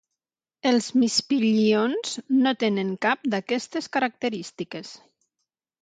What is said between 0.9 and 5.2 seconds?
"Mispillions" no tenen cap d'aquestes característiques.